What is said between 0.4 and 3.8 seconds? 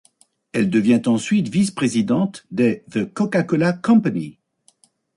Elle devient ensuite vice-présidente des de The Coca-Cola